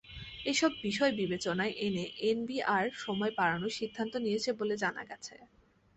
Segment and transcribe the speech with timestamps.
[0.45, 5.35] এসব বিষয় বিবেচনায় এনে এনবিআর সময় বাড়ানোর সিদ্ধান্ত নিয়েছে বলে জানা গেছে।